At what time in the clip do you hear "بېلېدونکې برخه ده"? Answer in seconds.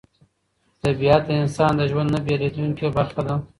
2.25-3.35